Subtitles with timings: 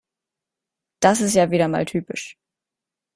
[0.99, 2.35] Das ist ja wieder mal typisch.